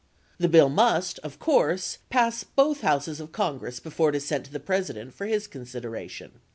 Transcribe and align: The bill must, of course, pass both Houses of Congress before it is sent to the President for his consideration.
The 0.39 0.49
bill 0.49 0.67
must, 0.69 1.19
of 1.19 1.37
course, 1.37 1.99
pass 2.09 2.43
both 2.43 2.81
Houses 2.81 3.19
of 3.19 3.31
Congress 3.31 3.79
before 3.79 4.09
it 4.09 4.15
is 4.15 4.25
sent 4.25 4.45
to 4.45 4.51
the 4.51 4.59
President 4.59 5.13
for 5.13 5.27
his 5.27 5.45
consideration. 5.45 6.41